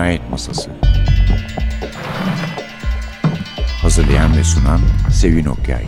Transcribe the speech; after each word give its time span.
Cinayet 0.00 0.30
Masası 0.30 0.70
Hazırlayan 3.82 4.36
ve 4.36 4.44
sunan 4.44 4.80
Sevin 5.12 5.44
Okyay 5.44 5.84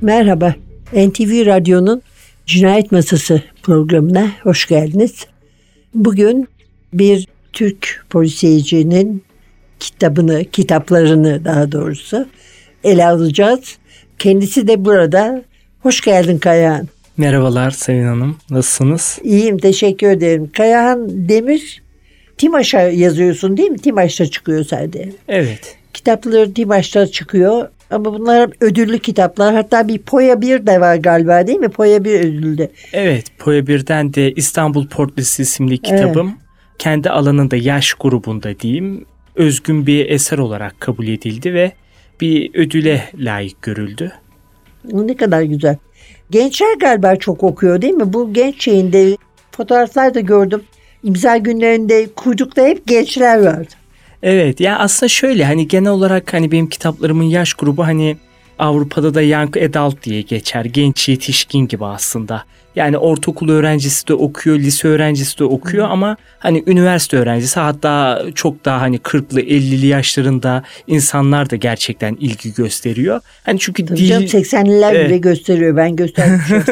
Merhaba, 0.00 0.54
NTV 0.92 1.46
Radyo'nun 1.46 2.02
Cinayet 2.46 2.92
Masası 2.92 3.42
programına 3.62 4.32
hoş 4.42 4.68
geldiniz. 4.68 5.26
Bugün 5.94 6.48
bir 6.92 7.28
Türk 7.52 8.04
polisiyecinin 8.10 9.24
kitabını, 9.80 10.44
kitaplarını 10.44 11.44
daha 11.44 11.72
doğrusu 11.72 12.28
ele 12.84 13.06
alacağız. 13.06 13.78
Kendisi 14.18 14.68
de 14.68 14.84
burada. 14.84 15.51
Hoş 15.82 16.00
geldin 16.00 16.38
Kayahan. 16.38 16.88
Merhabalar 17.16 17.70
Sevin 17.70 18.06
Hanım. 18.06 18.36
Nasılsınız? 18.50 19.18
İyiyim, 19.22 19.58
teşekkür 19.58 20.06
ederim. 20.06 20.50
Kayahan 20.56 21.28
Demir, 21.28 21.82
Timaş'a 22.38 22.80
yazıyorsun 22.80 23.56
değil 23.56 23.70
mi? 23.70 23.78
Timaş'ta 23.78 24.26
çıkıyor 24.26 24.64
sende. 24.64 25.12
Evet. 25.28 25.76
Kitapları 25.94 26.54
Timaş'ta 26.54 27.06
çıkıyor. 27.06 27.68
Ama 27.90 28.04
bunlar 28.04 28.50
ödüllü 28.60 28.98
kitaplar. 28.98 29.54
Hatta 29.54 29.88
bir 29.88 29.98
Poya 29.98 30.40
1 30.40 30.66
de 30.66 30.80
var 30.80 30.96
galiba 30.96 31.46
değil 31.46 31.58
mi? 31.58 31.68
Poya 31.68 32.04
1 32.04 32.20
ödüllü. 32.20 32.68
Evet. 32.92 33.26
Poya 33.38 33.60
1'den 33.60 34.14
de 34.14 34.32
İstanbul 34.32 34.88
Portresi 34.88 35.42
isimli 35.42 35.78
kitabım. 35.78 36.28
Evet. 36.28 36.78
Kendi 36.78 37.10
alanında 37.10 37.56
yaş 37.56 37.94
grubunda 37.94 38.60
diyeyim 38.60 39.04
özgün 39.36 39.86
bir 39.86 40.10
eser 40.10 40.38
olarak 40.38 40.80
kabul 40.80 41.08
edildi 41.08 41.54
ve 41.54 41.72
bir 42.20 42.54
ödüle 42.54 43.04
layık 43.14 43.62
görüldü. 43.62 44.12
Ne 44.92 45.16
kadar 45.16 45.42
güzel. 45.42 45.76
Gençler 46.30 46.74
galiba 46.80 47.16
çok 47.16 47.42
okuyor 47.42 47.82
değil 47.82 47.94
mi? 47.94 48.12
Bu 48.12 48.32
genç 48.32 48.64
şeyinde 48.64 49.16
fotoğraflar 49.50 50.14
da 50.14 50.20
gördüm. 50.20 50.62
İmza 51.04 51.36
günlerinde 51.36 52.08
kuyrukta 52.16 52.62
hep 52.62 52.86
gençler 52.86 53.44
vardı. 53.44 53.68
Evet 54.22 54.60
ya 54.60 54.78
aslında 54.78 55.08
şöyle 55.08 55.44
hani 55.44 55.68
genel 55.68 55.90
olarak 55.90 56.34
hani 56.34 56.52
benim 56.52 56.68
kitaplarımın 56.68 57.24
yaş 57.24 57.54
grubu 57.54 57.86
hani 57.86 58.16
Avrupa'da 58.58 59.14
da 59.14 59.22
young 59.22 59.56
adult 59.56 60.02
diye 60.02 60.22
geçer. 60.22 60.64
Genç 60.64 61.08
yetişkin 61.08 61.66
gibi 61.68 61.84
aslında. 61.84 62.44
Yani 62.76 62.98
ortaokul 62.98 63.48
öğrencisi 63.48 64.08
de 64.08 64.14
okuyor, 64.14 64.58
lise 64.58 64.88
öğrencisi 64.88 65.38
de 65.38 65.44
okuyor 65.44 65.88
ama 65.90 66.16
hani 66.38 66.62
üniversite 66.66 67.16
öğrencisi 67.16 67.60
hatta 67.60 68.22
çok 68.34 68.64
daha 68.64 68.80
hani 68.80 68.96
40'lı 68.96 69.40
50'li 69.40 69.86
yaşlarında 69.86 70.62
insanlar 70.86 71.50
da 71.50 71.56
gerçekten 71.56 72.14
ilgi 72.14 72.54
gösteriyor. 72.54 73.20
Hani 73.42 73.58
çünkü 73.58 73.86
Tabii 73.86 73.98
dil... 73.98 74.08
canım 74.08 74.24
80'liler 74.24 74.94
evet. 74.94 75.08
bile 75.08 75.18
gösteriyor. 75.18 75.76
Ben 75.76 75.96
göstermişim. 75.96 76.62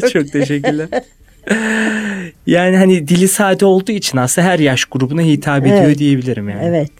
çok 0.12 0.32
teşekkürler. 0.32 0.88
yani 2.46 2.76
hani 2.76 3.08
dili 3.08 3.28
sade 3.28 3.64
olduğu 3.64 3.92
için 3.92 4.18
aslında 4.18 4.48
her 4.48 4.58
yaş 4.58 4.84
grubuna 4.84 5.22
hitap 5.22 5.66
ediyor 5.66 5.84
evet. 5.84 5.98
diyebilirim 5.98 6.48
yani. 6.48 6.62
Evet. 6.64 6.90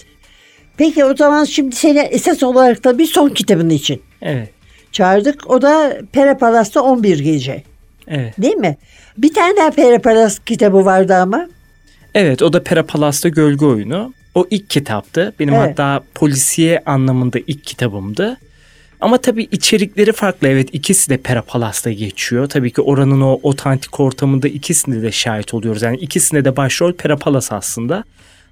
Peki 0.77 1.05
o 1.05 1.17
zaman 1.17 1.45
şimdi 1.45 1.77
seni 1.77 1.99
esas 1.99 2.43
olarak 2.43 2.85
da 2.85 2.99
bir 2.99 3.07
son 3.07 3.29
kitabın 3.29 3.71
için. 3.71 4.03
Evet. 4.23 4.49
Çağırdık. 4.93 5.51
O 5.51 5.63
da 5.63 5.99
Pere 6.13 6.35
Palas'ta 6.35 6.83
11 6.83 7.19
gece. 7.19 7.63
Evet. 8.11 8.35
Değil 8.43 8.57
mi? 8.57 8.77
Bir 9.19 9.35
tane 9.35 9.57
daha 9.57 9.71
Pere 9.71 9.99
Palas 9.99 10.39
kitabı 10.39 10.85
vardı 10.85 11.15
ama. 11.15 11.49
Evet 12.15 12.43
o 12.43 12.53
da 12.53 12.63
Pere 12.63 12.83
Palas'ta 12.83 13.29
Gölge 13.29 13.67
Oyunu. 13.67 14.15
O 14.35 14.47
ilk 14.51 14.71
kitaptı. 14.71 15.33
Benim 15.41 15.55
evet. 15.55 15.71
hatta 15.71 16.05
polisiye 16.15 16.83
anlamında 16.87 17.39
ilk 17.47 17.65
kitabımdı. 17.65 18.37
Ama 19.01 19.19
tabii 19.19 19.49
içerikleri 19.53 20.13
farklı. 20.13 20.49
Evet 20.49 20.69
ikisi 20.73 21.11
de 21.11 21.17
Pera 21.17 21.43
Palas'ta 21.43 21.93
geçiyor. 21.93 22.49
Tabii 22.49 22.73
ki 22.73 22.81
oranın 22.81 23.21
o 23.21 23.41
otantik 23.43 24.01
ortamında 24.01 24.49
ikisinde 24.49 25.03
de 25.03 25.13
şahit 25.13 25.55
oluyoruz. 25.55 25.83
Yani 25.83 25.97
ikisinde 25.97 26.45
de 26.45 26.57
başrol 26.57 26.93
Pera 26.93 27.17
Palas 27.17 27.53
aslında. 27.53 28.05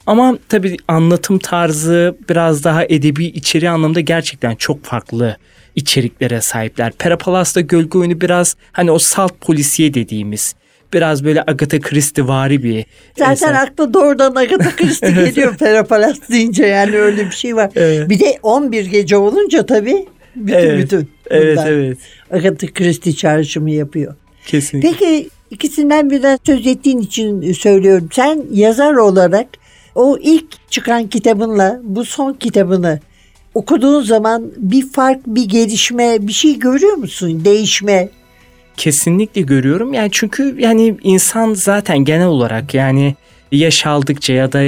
Ama 0.07 0.39
tabii 0.49 0.77
anlatım 0.89 1.39
tarzı 1.39 2.17
biraz 2.29 2.65
daha 2.65 2.85
edebi 2.85 3.25
içeriği 3.25 3.71
anlamda 3.71 4.01
gerçekten 4.01 4.55
çok 4.55 4.85
farklı 4.85 5.37
içeriklere 5.79 6.41
sahipler. 6.41 6.93
Pera 6.93 7.19
Palas'ta 7.19 7.61
gölge 7.61 7.99
oyunu 7.99 8.21
biraz 8.21 8.57
hani 8.73 8.91
o 8.91 8.99
salt 8.99 9.41
polisiye 9.41 9.95
dediğimiz 9.95 10.55
biraz 10.93 11.25
böyle 11.25 11.43
Agatha 11.43 11.81
Christie 11.81 12.29
vari 12.29 12.63
bir 12.63 12.85
Zaten 13.19 13.33
eser. 13.33 13.55
akla 13.55 13.95
doğrudan 13.95 14.35
Agatha 14.35 14.77
Christie 14.77 15.11
geliyor 15.25 15.57
Pera 15.57 15.85
Palas 15.85 16.17
deyince 16.31 16.67
yani 16.67 16.97
öyle 16.97 17.27
bir 17.27 17.35
şey 17.35 17.57
var. 17.57 17.71
Evet. 17.77 18.09
Bir 18.09 18.21
de 18.21 18.39
11 18.43 18.87
gece 18.87 19.17
olunca 19.17 19.67
tabii 19.67 20.07
bütün 20.37 20.55
evet. 20.55 20.85
bütün. 20.85 21.11
Evet 21.31 21.59
evet. 21.67 21.99
Agatha 22.31 22.67
Christie 22.67 23.13
çağrışımı 23.13 23.71
yapıyor. 23.71 24.15
Kesinlikle. 24.47 24.91
Peki 24.91 25.29
ikisinden 25.51 26.11
birden 26.11 26.39
söz 26.47 26.67
ettiğin 26.67 26.99
için 26.99 27.53
söylüyorum. 27.53 28.09
Sen 28.13 28.45
yazar 28.53 28.95
olarak 28.95 29.47
o 29.95 30.19
ilk 30.23 30.71
çıkan 30.71 31.07
kitabınla 31.07 31.81
bu 31.83 32.05
son 32.05 32.33
kitabını 32.33 33.01
okuduğun 33.59 34.03
zaman 34.03 34.45
bir 34.57 34.93
fark, 34.93 35.27
bir 35.27 35.45
gelişme, 35.45 36.19
bir 36.21 36.33
şey 36.33 36.59
görüyor 36.59 36.95
musun? 36.95 37.45
Değişme. 37.45 38.09
Kesinlikle 38.77 39.41
görüyorum. 39.41 39.95
Yani 39.95 40.09
çünkü 40.13 40.57
yani 40.59 40.97
insan 41.03 41.55
zaten 41.55 41.99
genel 41.99 42.27
olarak 42.27 42.75
yani 42.75 43.15
yaş 43.53 43.87
aldıkça 43.87 44.33
ya 44.33 44.53
da 44.53 44.61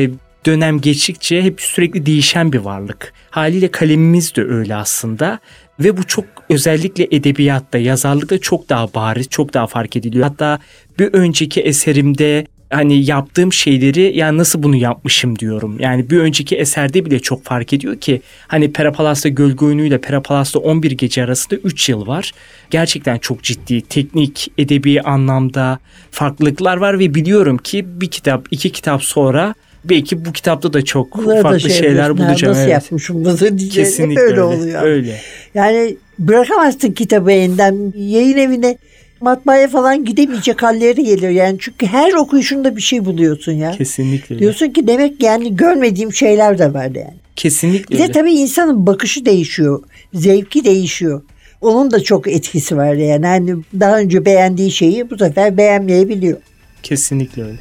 dönem 0.47 0.81
geçtikçe 0.81 1.43
hep 1.43 1.61
sürekli 1.61 2.07
değişen 2.07 2.53
bir 2.53 2.59
varlık. 2.59 3.13
Haliyle 3.31 3.71
kalemimiz 3.71 4.37
de 4.37 4.43
öyle 4.45 4.75
aslında. 4.77 5.39
Ve 5.81 5.97
bu 5.97 6.07
çok 6.07 6.25
özellikle 6.49 7.09
edebiyatta, 7.11 7.79
yazarlıkta 7.79 8.39
çok 8.39 8.69
daha 8.69 8.95
bariz, 8.95 9.29
çok 9.29 9.55
daha 9.55 9.67
fark 9.67 9.97
ediliyor. 9.97 10.29
Hatta 10.29 10.59
bir 10.99 11.15
önceki 11.15 11.61
eserimde 11.61 12.47
hani 12.71 13.05
yaptığım 13.05 13.53
şeyleri 13.53 14.17
yani 14.17 14.39
nasıl 14.39 14.63
bunu 14.63 14.77
yapmışım 14.77 15.39
diyorum. 15.39 15.77
Yani 15.81 16.11
bir 16.11 16.19
önceki 16.19 16.57
eserde 16.57 17.05
bile 17.05 17.21
çok 17.21 17.45
fark 17.45 17.73
ediyor 17.73 17.97
ki 17.97 18.23
hani 18.49 18.73
Perapalas'ta 18.73 19.29
Gölge 19.29 19.65
Oyunu 19.65 19.83
ile 19.83 19.99
Perapalas'ta 19.99 20.59
11 20.59 20.91
Gece 20.91 21.25
arasında 21.25 21.55
3 21.57 21.89
yıl 21.89 22.07
var. 22.07 22.33
Gerçekten 22.71 23.19
çok 23.19 23.43
ciddi 23.43 23.83
teknik, 23.83 24.53
edebi 24.59 25.01
anlamda 25.01 25.79
farklılıklar 26.11 26.77
var 26.77 26.99
ve 26.99 27.15
biliyorum 27.15 27.59
ki 27.59 28.01
bir 28.01 28.11
kitap, 28.11 28.47
iki 28.51 28.73
kitap 28.73 29.03
sonra 29.05 29.55
belki 29.85 30.25
bu 30.25 30.33
kitapta 30.33 30.73
da 30.73 30.85
çok 30.85 31.19
Bunları 31.19 31.43
farklı 31.43 31.65
da 31.65 31.69
şey 31.69 31.79
şeyler 31.79 32.19
bulacağım. 32.19 32.53
Nasıl 32.53 32.63
evet. 32.63 32.73
yapmışım 32.73 33.25
bunu 33.25 33.39
diyeceğim. 33.39 33.91
Kesinlikle 33.91 34.21
öyle, 34.21 34.31
öyle 34.33 34.43
oluyor. 34.43 34.83
Öyle. 34.83 35.21
Yani 35.55 35.97
bırakamazsın 36.19 36.93
kitabı 36.93 37.33
elinden. 37.33 37.93
Yayın 37.97 38.37
evine 38.37 38.79
matbaaya 39.21 39.69
falan 39.69 40.05
gidemeyecek 40.05 40.63
halleri 40.63 41.05
geliyor. 41.05 41.33
Yani 41.33 41.57
çünkü 41.61 41.87
her 41.87 42.13
okuyuşunda 42.13 42.77
bir 42.77 42.83
şey 42.83 43.05
buluyorsun 43.05 43.53
ya. 43.53 43.71
Kesinlikle. 43.71 44.39
Diyorsun 44.39 44.71
ki 44.71 44.87
demek 44.87 45.23
yani 45.23 45.57
görmediğim 45.57 46.13
şeyler 46.13 46.59
de 46.59 46.75
var 46.75 46.85
yani. 46.85 47.15
Kesinlikle. 47.37 47.95
Bir 47.95 47.99
de 47.99 48.13
tabii 48.13 48.33
insanın 48.33 48.87
bakışı 48.87 49.25
değişiyor. 49.25 49.83
Zevki 50.15 50.65
değişiyor. 50.65 51.23
Onun 51.61 51.91
da 51.91 52.03
çok 52.03 52.29
etkisi 52.29 52.77
var 52.77 52.95
yani. 52.95 53.27
Hani 53.27 53.57
daha 53.81 53.99
önce 53.99 54.25
beğendiği 54.25 54.71
şeyi 54.71 55.11
bu 55.11 55.19
sefer 55.19 55.57
beğenmeyebiliyor. 55.57 56.39
Kesinlikle 56.83 57.43
öyle. 57.43 57.61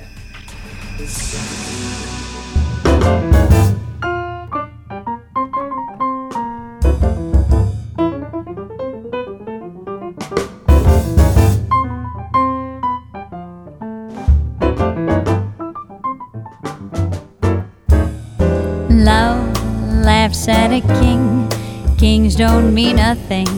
Kings 22.00 22.34
don't 22.34 22.74
mean 22.74 22.98
a 22.98 23.14
thing 23.14 23.50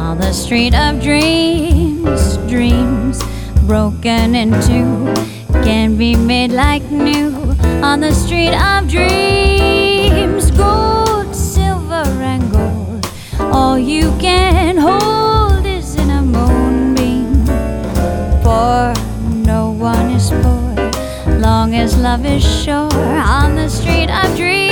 on 0.00 0.18
the 0.18 0.32
street 0.32 0.74
of 0.74 1.00
dreams. 1.00 2.36
Dreams 2.48 3.22
broken 3.68 4.34
in 4.34 4.50
two 4.62 5.14
can 5.62 5.96
be 5.96 6.16
made 6.16 6.50
like 6.50 6.82
new 6.90 7.30
on 7.80 8.00
the 8.00 8.10
street 8.10 8.52
of 8.52 8.88
dreams. 8.88 10.50
Gold, 10.50 11.32
silver, 11.32 12.02
and 12.02 12.50
gold. 12.50 13.08
All 13.54 13.78
you 13.78 14.10
can 14.18 14.76
hold 14.76 15.64
is 15.64 15.94
in 15.94 16.10
a 16.10 16.20
moonbeam. 16.20 17.46
For 18.42 18.92
no 19.46 19.70
one 19.70 20.10
is 20.10 20.30
poor 20.42 21.38
long 21.38 21.76
as 21.76 21.96
love 21.96 22.26
is 22.26 22.42
sure 22.42 22.90
on 22.92 23.54
the 23.54 23.68
street 23.68 24.10
of 24.10 24.36
dreams. 24.36 24.67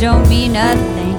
Don't 0.00 0.28
mean 0.28 0.52
nothing 0.52 1.16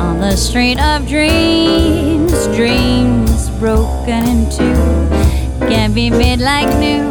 on 0.00 0.20
the 0.20 0.36
street 0.36 0.78
of 0.78 1.08
dreams, 1.08 2.46
dreams 2.54 3.50
broken 3.58 4.22
in 4.24 4.48
two 4.48 5.66
can 5.66 5.92
be 5.92 6.08
made 6.08 6.38
like 6.38 6.68
new 6.78 7.02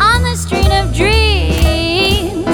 on 0.00 0.22
the 0.22 0.34
street 0.34 0.70
of 0.70 0.94
dreams. 0.94 2.46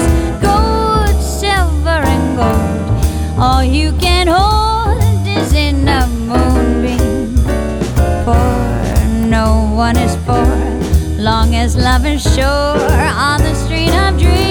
Gold, 0.43 1.21
silver, 1.23 2.01
and 2.03 2.35
gold, 2.35 3.39
all 3.39 3.63
you 3.63 3.93
can 3.93 4.27
hold 4.27 5.01
is 5.25 5.53
in 5.53 5.87
a 5.87 6.05
moonbeam. 6.27 7.37
For 8.25 9.07
no 9.25 9.71
one 9.73 9.95
is 9.95 10.17
poor, 10.25 10.45
long 11.17 11.55
as 11.55 11.77
love 11.77 12.05
is 12.05 12.21
sure 12.21 12.43
on 12.43 13.41
the 13.41 13.55
street 13.55 13.93
of 13.93 14.19
dreams. 14.19 14.44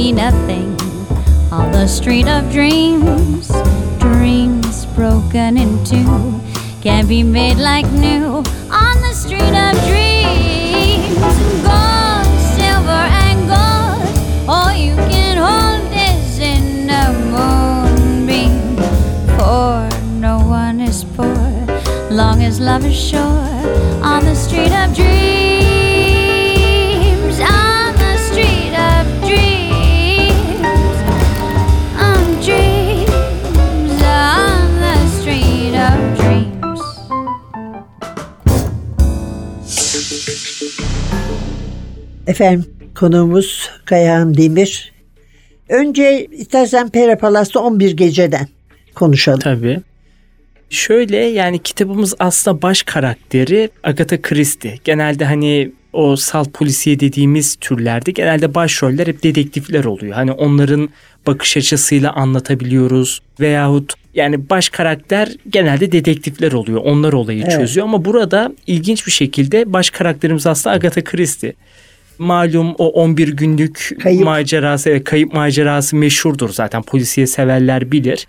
Kings 0.00 0.16
nothing. 0.16 0.80
On 1.52 1.70
the 1.72 1.86
street 1.86 2.26
of 2.26 2.50
dreams, 2.50 3.48
dreams 3.98 4.86
broken 4.96 5.58
in 5.58 5.84
two 5.84 6.40
can 6.80 7.06
be 7.06 7.22
made 7.22 7.58
like 7.58 7.84
new. 7.92 8.42
On 8.72 8.96
the 9.06 9.12
street 9.12 9.54
of 9.66 9.72
dreams, 9.90 11.20
gold, 11.68 12.32
silver, 12.56 13.04
and 13.24 13.40
gold. 13.52 14.48
All 14.48 14.72
you 14.72 14.96
can 15.12 15.36
hold 15.36 15.92
is 15.92 16.38
in 16.38 16.88
a 16.88 17.12
moonbeam. 17.32 18.76
For 19.36 19.86
no 20.18 20.38
one 20.38 20.80
is 20.80 21.04
poor, 21.04 21.66
long 22.10 22.42
as 22.42 22.58
love 22.58 22.86
is 22.86 22.98
sure. 22.98 23.20
On 24.02 24.24
the 24.24 24.34
street 24.34 24.72
of 24.72 24.94
dreams, 24.94 25.19
Efendim 42.30 42.64
konuğumuz 42.94 43.70
Kayahan 43.84 44.36
Demir. 44.36 44.92
Önce 45.68 46.26
istersen 46.26 46.88
Pera 46.88 47.18
Palas'ta 47.18 47.60
11 47.60 47.90
geceden 47.96 48.48
konuşalım. 48.94 49.40
Tabii. 49.40 49.80
Şöyle 50.70 51.16
yani 51.16 51.58
kitabımız 51.58 52.14
aslında 52.18 52.62
baş 52.62 52.82
karakteri 52.82 53.70
Agatha 53.82 54.22
Christie. 54.22 54.78
Genelde 54.84 55.24
hani 55.24 55.72
o 55.92 56.16
salt 56.16 56.52
polisiye 56.52 57.00
dediğimiz 57.00 57.56
türlerde 57.56 58.10
genelde 58.10 58.54
başroller 58.54 59.06
hep 59.06 59.22
dedektifler 59.22 59.84
oluyor. 59.84 60.14
Hani 60.14 60.32
onların 60.32 60.88
bakış 61.26 61.56
açısıyla 61.56 62.12
anlatabiliyoruz 62.12 63.22
veyahut 63.40 63.94
yani 64.14 64.50
baş 64.50 64.68
karakter 64.68 65.28
genelde 65.48 65.92
dedektifler 65.92 66.52
oluyor. 66.52 66.80
Onlar 66.84 67.12
olayı 67.12 67.42
Evet. 67.42 67.52
çözüyor 67.52 67.86
ama 67.86 68.04
burada 68.04 68.52
ilginç 68.66 69.06
bir 69.06 69.12
şekilde 69.12 69.72
baş 69.72 69.90
karakterimiz 69.90 70.46
aslında 70.46 70.76
Agatha 70.76 71.04
Christie. 71.04 71.52
Malum 72.20 72.74
o 72.78 72.88
11 72.88 73.28
günlük 73.28 73.90
Kayıp. 74.02 74.24
macerası, 74.24 75.04
kayıp 75.04 75.32
macerası 75.32 75.96
meşhurdur 75.96 76.48
zaten 76.48 76.82
polisiye 76.82 77.26
severler 77.26 77.92
bilir 77.92 78.26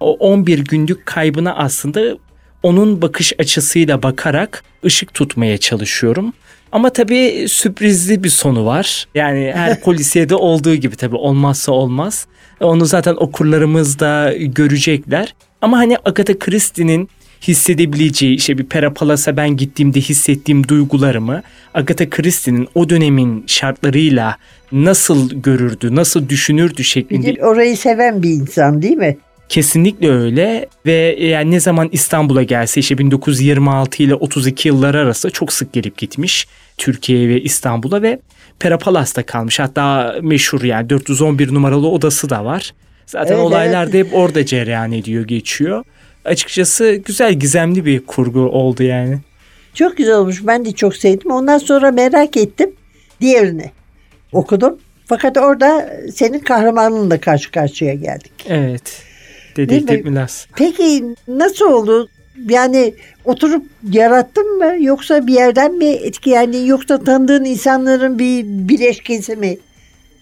o 0.00 0.16
11 0.16 0.58
günlük 0.58 1.06
kaybına 1.06 1.54
aslında 1.54 2.18
onun 2.62 3.02
bakış 3.02 3.32
açısıyla 3.38 4.02
bakarak 4.02 4.64
ışık 4.84 5.14
tutmaya 5.14 5.58
çalışıyorum. 5.58 6.32
Ama 6.72 6.90
tabii 6.90 7.46
sürprizli 7.48 8.24
bir 8.24 8.28
sonu 8.28 8.66
var. 8.66 9.06
Yani 9.14 9.52
her 9.54 9.80
polisiyede 9.82 10.34
olduğu 10.34 10.74
gibi 10.74 10.96
tabii 10.96 11.16
olmazsa 11.16 11.72
olmaz. 11.72 12.26
Onu 12.60 12.86
zaten 12.86 13.14
okurlarımız 13.14 13.98
da 13.98 14.34
görecekler. 14.38 15.34
Ama 15.62 15.78
hani 15.78 15.96
Agatha 16.04 16.38
Christie'nin 16.38 17.08
hissedebileceği 17.42 18.36
işte 18.36 18.58
bir 18.58 18.64
Pera 18.64 18.94
Palas'a 18.94 19.36
ben 19.36 19.56
gittiğimde 19.56 20.00
hissettiğim 20.00 20.68
duygularımı 20.68 21.42
Agatha 21.74 22.10
Christie'nin 22.10 22.68
o 22.74 22.88
dönemin 22.88 23.44
şartlarıyla 23.46 24.36
nasıl 24.72 25.42
görürdü, 25.42 25.94
nasıl 25.96 26.28
düşünürdü 26.28 26.84
şeklinde 26.84 27.26
Bir 27.26 27.38
orayı 27.38 27.76
seven 27.76 28.22
bir 28.22 28.30
insan 28.30 28.82
değil 28.82 28.96
mi? 28.96 29.16
Kesinlikle 29.48 30.10
öyle 30.10 30.66
ve 30.86 31.16
yani 31.20 31.50
ne 31.50 31.60
zaman 31.60 31.88
İstanbul'a 31.92 32.42
gelse 32.42 32.80
işte 32.80 32.98
1926 32.98 34.02
ile 34.02 34.14
32 34.14 34.68
yıllar 34.68 34.94
arası 34.94 35.30
çok 35.30 35.52
sık 35.52 35.72
gelip 35.72 35.98
gitmiş 35.98 36.48
Türkiye'ye 36.78 37.28
ve 37.28 37.40
İstanbul'a 37.42 38.02
ve 38.02 38.20
Pera 38.58 38.78
Palas'ta 38.78 39.22
kalmış. 39.22 39.60
Hatta 39.60 40.14
meşhur 40.22 40.62
yani 40.62 40.90
411 40.90 41.54
numaralı 41.54 41.88
odası 41.88 42.30
da 42.30 42.44
var. 42.44 42.72
Zaten 43.06 43.34
Evet, 43.34 43.44
olaylar 43.44 43.84
evet. 43.84 43.92
da 43.92 43.98
hep 43.98 44.14
orada 44.14 44.46
cereyan 44.46 44.92
ediyor, 44.92 45.24
geçiyor. 45.24 45.84
Açıkçası 46.24 46.94
güzel 47.04 47.34
gizemli 47.34 47.84
bir 47.84 48.06
kurgu 48.06 48.40
oldu 48.40 48.82
yani. 48.82 49.18
Çok 49.74 49.96
güzel 49.96 50.14
olmuş. 50.14 50.46
Ben 50.46 50.64
de 50.64 50.72
çok 50.72 50.96
sevdim. 50.96 51.30
Ondan 51.30 51.58
sonra 51.58 51.92
merak 51.92 52.36
ettim. 52.36 52.70
Diğerini 53.20 53.70
okudum. 54.32 54.78
Fakat 55.06 55.36
orada 55.36 55.90
senin 56.14 56.38
kahramanınla 56.38 57.20
karşı 57.20 57.50
karşıya 57.50 57.94
geldik. 57.94 58.32
Evet. 58.48 59.02
Değil 59.56 59.68
Dedektif 59.68 60.04
mi? 60.04 60.10
Milas. 60.10 60.46
Peki 60.56 61.04
nasıl 61.28 61.64
oldu? 61.64 62.08
Yani 62.48 62.94
oturup 63.24 63.66
yarattın 63.90 64.58
mı 64.58 64.74
yoksa 64.80 65.26
bir 65.26 65.34
yerden 65.34 65.74
mi 65.74 65.84
etki 65.84 66.30
yani 66.30 66.68
yoksa 66.68 67.04
tanıdığın 67.04 67.44
insanların 67.44 68.18
bir 68.18 68.44
bileşkesi 68.44 69.36
mi? 69.36 69.58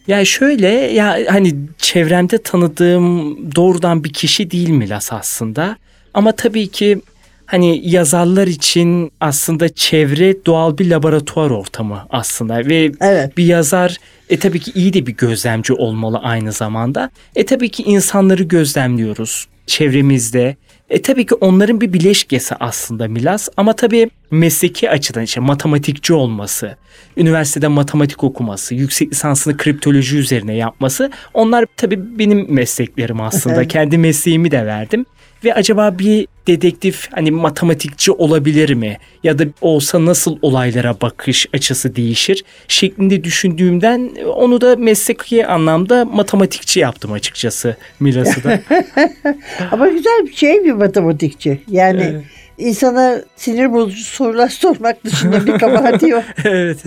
Ya 0.09 0.25
şöyle 0.25 0.69
ya 0.69 1.19
hani 1.29 1.55
çevremde 1.79 2.39
tanıdığım 2.39 3.37
doğrudan 3.57 4.05
bir 4.05 4.13
kişi 4.13 4.51
değil 4.51 4.69
Milas 4.69 5.13
aslında. 5.13 5.77
Ama 6.15 6.33
tabii 6.33 6.69
ki 6.69 7.01
hani 7.47 7.89
yazarlar 7.91 8.47
için 8.47 9.13
aslında 9.21 9.69
çevre 9.69 10.45
doğal 10.47 10.79
bir 10.79 10.91
laboratuvar 10.91 11.51
ortamı 11.51 12.07
aslında 12.11 12.57
ve 12.67 12.93
Evet. 13.01 13.37
bir 13.37 13.45
yazar 13.45 13.97
e 14.29 14.39
tabii 14.39 14.61
ki 14.61 14.73
iyi 14.75 14.93
de 14.93 15.07
bir 15.07 15.17
gözlemci 15.17 15.73
olmalı 15.73 16.19
aynı 16.23 16.53
zamanda. 16.53 17.11
E 17.37 17.47
tabii 17.47 17.69
ki 17.69 17.83
insanları 17.83 18.43
gözlemliyoruz 18.43 19.47
çevremizde. 19.67 20.57
E 20.91 21.03
tabii 21.03 21.27
ki 21.27 21.35
onların 21.35 21.81
bir 21.81 21.93
bileşkesi 21.93 22.55
aslında 22.61 23.09
Milas 23.09 23.49
ama 23.57 23.73
tabii 23.73 24.11
mesleki 24.31 24.91
açıdan 24.91 25.23
işte 25.23 25.41
matematikçi 25.41 26.13
olması, 26.15 26.77
üniversitede 27.17 27.69
matematik 27.69 28.25
okuması, 28.25 28.75
yüksek 28.75 29.11
lisansını 29.11 29.57
kriptoloji 29.57 30.17
üzerine 30.17 30.55
yapması 30.55 31.11
onlar 31.35 31.65
tabii 31.77 32.19
benim 32.19 32.55
mesleklerim 32.55 33.21
aslında. 33.21 33.69
Kendi 33.69 33.99
mesleğimi 33.99 34.51
de 34.51 34.67
verdim. 34.67 35.07
Ve 35.45 35.55
acaba 35.55 35.99
bir 35.99 36.27
dedektif 36.47 37.09
hani 37.13 37.31
matematikçi 37.31 38.13
olabilir 38.13 38.75
mi? 38.75 38.99
Ya 39.25 39.39
da 39.39 39.45
olsa 39.61 40.05
nasıl 40.05 40.39
olaylara 40.43 41.01
bakış 41.01 41.47
açısı 41.55 41.97
değişir? 41.97 42.45
Şeklinde 42.69 43.25
düşündüğümden 43.25 44.11
onu 44.35 44.61
da 44.61 44.77
mesleki 44.77 45.47
anlamda 45.47 46.05
matematikçi 46.05 46.81
yaptım 46.81 47.13
açıkçası 47.13 47.77
Milas'ı 48.01 48.45
da. 48.45 48.61
Ama 49.71 49.89
güzel 49.89 50.27
bir 50.27 50.35
şey 50.35 50.65
bir 50.65 50.73
matematikçi. 50.73 51.61
Yani 51.71 52.03
Evet. 52.13 52.25
insana 52.59 53.21
sinir 53.37 53.73
bozucu 53.73 54.05
sorular 54.05 54.49
sormak 54.63 55.05
dışında 55.05 55.47
bir 55.47 55.59
kabahati 55.59 56.09
yok. 56.09 56.25
evet. 56.45 56.79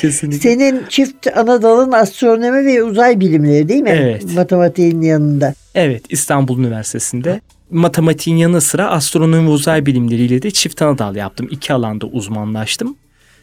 Kesinlikle. 0.00 0.38
Senin 0.50 0.82
çift 0.88 1.26
ana 1.36 1.62
dalın 1.62 1.92
astronomi 1.92 2.66
ve 2.66 2.82
uzay 2.82 3.20
bilimleri 3.20 3.68
değil 3.68 3.82
mi? 3.82 3.90
Evet. 4.02 4.24
Matematiğin 4.34 5.00
yanında. 5.02 5.54
Evet 5.74 6.02
İstanbul 6.08 6.58
Üniversitesi'nde 6.58 7.40
matematiğin 7.72 8.36
yanı 8.36 8.60
sıra 8.60 8.90
astronomi 8.90 9.46
ve 9.46 9.50
uzay 9.50 9.86
bilimleriyle 9.86 10.42
de 10.42 10.50
çift 10.50 10.82
ana 10.82 10.98
dal 10.98 11.16
yaptım. 11.16 11.48
İki 11.50 11.72
alanda 11.72 12.06
uzmanlaştım. 12.06 12.96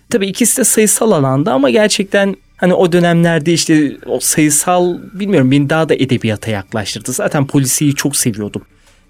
Tabii 0.09 0.27
ikisi 0.27 0.57
de 0.57 0.63
sayısal 0.63 1.11
alanda 1.11 1.53
ama 1.53 1.69
gerçekten 1.69 2.35
hani 2.57 2.73
o 2.73 2.91
dönemlerde 2.91 3.53
işte 3.53 3.97
o 4.05 4.19
sayısal 4.19 4.97
bilmiyorum 5.13 5.51
beni 5.51 5.69
daha 5.69 5.89
da 5.89 5.95
edebiyata 5.95 6.51
yaklaştırdı. 6.51 7.11
Zaten 7.11 7.47
polisiyi 7.47 7.95
çok 7.95 8.15
seviyordum. 8.15 8.61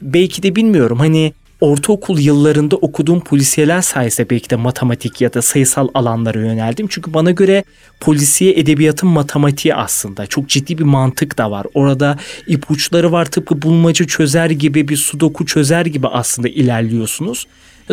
Belki 0.02 0.44
de 0.44 0.56
bilmiyorum 0.56 1.00
hani 1.00 1.34
ortaokul 1.62 2.20
yıllarında 2.20 2.76
okuduğum 2.76 3.20
polisiyeler 3.20 3.82
sayesinde 3.82 4.30
belki 4.30 4.50
de 4.50 4.56
matematik 4.56 5.22
ya 5.22 5.34
da 5.34 5.42
sayısal 5.42 5.88
alanlara 5.94 6.40
yöneldim. 6.40 6.88
Çünkü 6.90 7.14
bana 7.14 7.32
göre 7.32 7.64
polisiye 8.00 8.54
edebiyatın 8.54 9.10
matematiği 9.10 9.76
aslında. 9.76 10.28
Çok 10.28 10.50
ciddi 10.50 10.78
bir 10.78 10.84
mantık 10.84 11.38
da 11.38 11.52
var. 11.52 11.68
Orada 11.74 12.18
ipuçları 12.48 13.12
var 13.12 13.26
tıpkı 13.26 13.62
bulmaca 13.62 14.06
çözer 14.08 14.50
gibi 14.50 14.88
bir 14.88 14.98
sudoku 14.98 15.46
çözer 15.46 15.86
gibi 15.86 16.08
aslında 16.08 16.48
ilerliyorsunuz. 16.48 17.48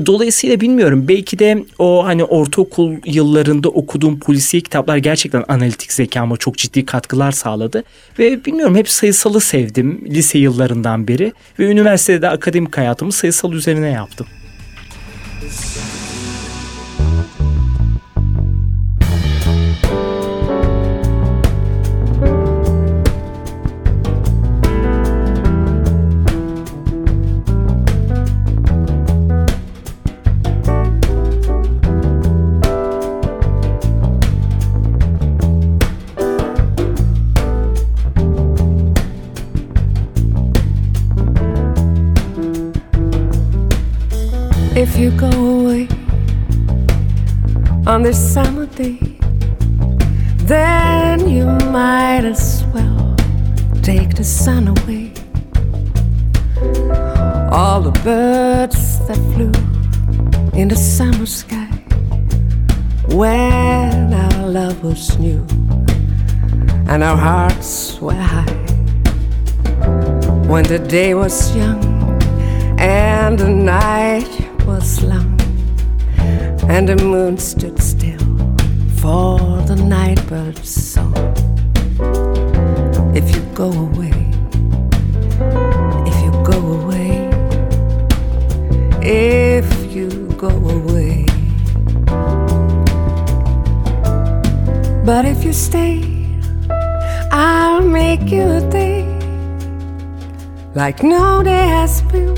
Dolayısıyla 0.06 0.60
bilmiyorum 0.60 1.08
belki 1.08 1.38
de 1.38 1.64
o 1.78 2.04
hani 2.04 2.24
ortaokul 2.24 2.94
yıllarında 3.04 3.68
okuduğum 3.68 4.20
polisiye 4.20 4.62
kitaplar 4.62 4.96
gerçekten 4.96 5.44
analitik 5.48 5.92
zekama 5.92 6.36
çok 6.36 6.58
ciddi 6.58 6.86
katkılar 6.86 7.32
sağladı. 7.32 7.84
Ve 8.18 8.44
bilmiyorum 8.44 8.76
hep 8.76 8.88
sayısalı 8.88 9.40
sevdim 9.40 10.04
lise 10.08 10.38
yıllarından 10.38 11.08
beri 11.08 11.32
ve 11.58 11.64
üniversitede 11.64 12.28
akademik 12.28 12.78
hayatımı 12.78 13.12
sayısal 13.12 13.52
üzerine 13.52 13.88
yaptım. 13.88 14.26
If 44.96 45.02
you 45.02 45.10
go 45.10 45.60
away 45.60 45.88
on 47.86 48.00
this 48.02 48.16
summer 48.16 48.64
day, 48.64 48.98
then 50.48 51.28
you 51.28 51.44
might 51.70 52.24
as 52.24 52.64
well 52.72 53.14
take 53.82 54.14
the 54.14 54.24
sun 54.24 54.68
away. 54.68 55.12
All 57.52 57.82
the 57.82 57.92
birds 58.02 59.06
that 59.06 59.18
flew 59.34 59.52
in 60.58 60.68
the 60.68 60.76
summer 60.76 61.26
sky 61.26 61.68
when 63.08 64.14
our 64.14 64.48
love 64.48 64.82
was 64.82 65.18
new 65.18 65.44
and 66.88 67.04
our 67.04 67.18
hearts 67.18 68.00
were 68.00 68.14
high. 68.14 68.50
When 70.48 70.64
the 70.64 70.78
day 70.78 71.12
was 71.12 71.54
young 71.54 71.84
and 72.78 73.38
the 73.38 73.50
night 73.50 74.45
was 74.66 75.02
long, 75.02 75.38
and 76.68 76.88
the 76.88 76.96
moon 76.96 77.38
stood 77.38 77.80
still 77.80 78.18
for 78.96 79.38
the 79.62 79.76
night 79.76 80.20
bird's 80.26 80.68
song. 80.68 81.14
If 83.14 83.34
you 83.34 83.42
go 83.54 83.70
away, 83.70 84.16
if 86.10 86.16
you 86.24 86.32
go 86.44 86.58
away, 86.78 87.30
if 89.02 89.94
you 89.94 90.08
go 90.36 90.50
away, 90.50 91.26
but 95.04 95.24
if 95.24 95.44
you 95.44 95.52
stay, 95.52 96.02
I'll 97.30 97.82
make 97.82 98.32
you 98.32 98.42
a 98.42 98.60
day 98.68 99.04
like 100.74 101.02
no 101.02 101.42
day 101.42 101.68
has 101.68 102.02
been 102.02 102.36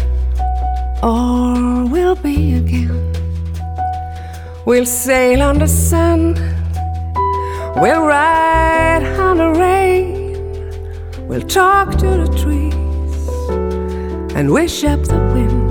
or 1.02 1.86
we'll 1.86 2.16
be 2.16 2.54
again. 2.54 3.12
We'll 4.64 4.86
sail 4.86 5.42
on 5.42 5.58
the 5.58 5.68
sun, 5.68 6.34
we'll 7.76 8.04
ride 8.04 9.04
on 9.18 9.38
the 9.38 9.50
rain, 9.50 11.28
we'll 11.28 11.46
talk 11.46 11.92
to 11.98 12.08
the 12.22 12.28
trees 12.42 12.78
and 14.36 14.52
wish 14.52 14.84
up 14.84 15.02
the 15.04 15.18
wind. 15.34 15.68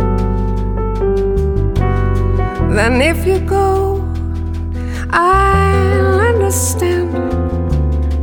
Then, 2.76 3.02
if 3.02 3.26
you 3.26 3.40
go, 3.40 4.04
I'll 5.10 6.20
understand. 6.20 7.12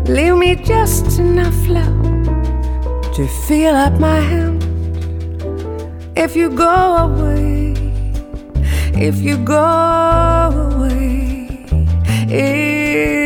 Leave 0.08 0.36
me 0.36 0.54
just 0.54 1.18
enough 1.18 1.66
love 1.66 2.02
to 3.14 3.26
fill 3.46 3.74
up 3.74 3.98
my 3.98 4.20
hand 4.20 4.53
if 6.16 6.36
you 6.36 6.50
go 6.50 6.96
away, 6.96 7.74
if 8.94 9.20
you 9.20 9.36
go 9.36 9.54
away, 9.54 11.48
if 12.28 13.23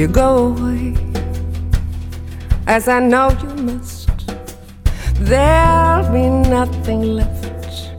you 0.00 0.08
go 0.08 0.46
away, 0.46 0.96
as 2.66 2.88
I 2.88 3.00
know 3.00 3.28
you 3.42 3.54
must, 3.64 4.08
there'll 5.16 6.10
be 6.10 6.26
nothing 6.48 7.02
left 7.02 7.90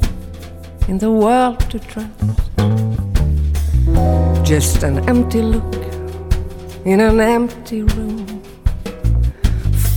in 0.90 0.98
the 0.98 1.12
world 1.12 1.60
to 1.70 1.78
trust. 1.78 2.10
Just 4.44 4.82
an 4.82 5.08
empty 5.08 5.44
look 5.44 5.76
in 6.86 7.02
an 7.02 7.22
empty 7.22 7.84
room 7.84 8.42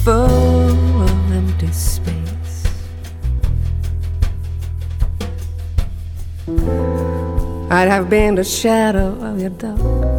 full 0.05 1.03
of 1.09 1.33
empty 1.33 1.73
space. 1.73 2.67
I'd 7.71 7.89
have 7.89 8.11
been 8.11 8.35
the 8.35 8.45
shadow 8.45 9.19
of 9.23 9.41
your 9.41 9.49
dog 9.49 10.13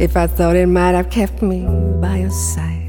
if 0.00 0.16
I 0.16 0.26
thought 0.36 0.56
it 0.56 0.66
might 0.66 0.94
have 0.94 1.10
kept 1.10 1.42
me 1.42 1.66
by 2.02 2.20
your 2.20 2.30
side. 2.30 2.88